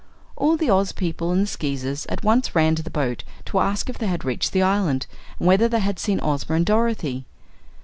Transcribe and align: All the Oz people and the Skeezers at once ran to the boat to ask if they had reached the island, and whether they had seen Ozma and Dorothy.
All 0.35 0.57
the 0.57 0.71
Oz 0.71 0.93
people 0.93 1.29
and 1.29 1.43
the 1.43 1.45
Skeezers 1.45 2.07
at 2.07 2.23
once 2.23 2.55
ran 2.55 2.73
to 2.73 2.81
the 2.81 2.89
boat 2.89 3.23
to 3.45 3.59
ask 3.59 3.87
if 3.87 3.99
they 3.99 4.07
had 4.07 4.25
reached 4.25 4.51
the 4.51 4.63
island, 4.63 5.05
and 5.37 5.47
whether 5.47 5.67
they 5.69 5.77
had 5.81 5.99
seen 5.99 6.19
Ozma 6.23 6.55
and 6.55 6.65
Dorothy. 6.65 7.27